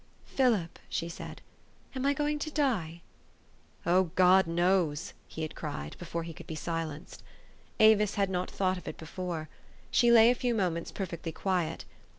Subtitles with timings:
[0.25, 1.41] "Philip," she said,"
[1.95, 3.03] am I going to die?
[3.85, 7.21] ""Oh, God knows!" he had cried, before he could be silenced.
[7.79, 9.47] Avis had not thought of it be fore.
[9.91, 11.85] She lay a few moments perfectly quiet.